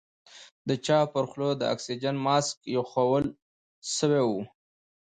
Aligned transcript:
د 0.67 0.69
چا 0.85 0.99
پر 1.13 1.23
خوله 1.29 1.49
د 1.57 1.63
اکسيجن 1.73 2.15
ماسک 2.25 2.55
ايښوول 2.71 3.25
سوى 3.97 4.23
و. 4.29 4.31